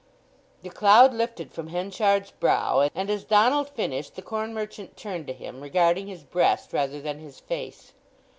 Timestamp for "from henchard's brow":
1.51-2.89